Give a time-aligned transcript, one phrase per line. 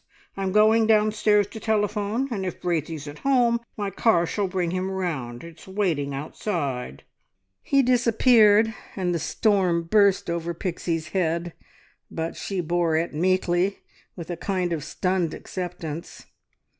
[0.35, 4.89] I'm going downstairs to telephone, and if Braithey's at home my car shall bring him
[4.89, 5.43] round.
[5.43, 7.03] It's waiting outside."
[7.61, 11.53] He disappeared, and the storm burst over Pixie's head,
[12.09, 13.77] but she bore it meekly,
[14.15, 16.25] with a kind of stunned acceptance.